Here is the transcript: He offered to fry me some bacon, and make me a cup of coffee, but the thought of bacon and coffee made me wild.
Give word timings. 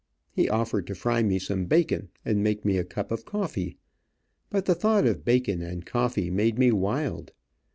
He 0.31 0.49
offered 0.49 0.87
to 0.87 0.95
fry 0.95 1.21
me 1.21 1.37
some 1.37 1.65
bacon, 1.67 2.09
and 2.25 2.41
make 2.41 2.65
me 2.65 2.79
a 2.79 2.83
cup 2.83 3.11
of 3.11 3.23
coffee, 3.23 3.77
but 4.49 4.65
the 4.65 4.73
thought 4.73 5.05
of 5.05 5.23
bacon 5.23 5.61
and 5.61 5.85
coffee 5.85 6.31
made 6.31 6.57
me 6.57 6.71
wild. 6.71 7.33